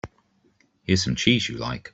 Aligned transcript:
Here's 0.81 1.03
some 1.03 1.13
cheese 1.13 1.47
you 1.47 1.57
like. 1.57 1.89